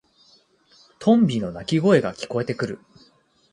[0.97, 2.79] トンビの鳴き声が聞こえてくる。